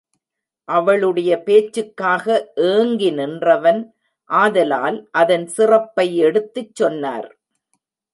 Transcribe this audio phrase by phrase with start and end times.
[0.69, 2.25] அவளுடைய பேச்சுக்காக
[2.69, 3.81] ஏங்கி நின்றவன்
[4.29, 7.29] ஆதலால் அதன் சிறப்பை எடுத்துச் சொன்னார்.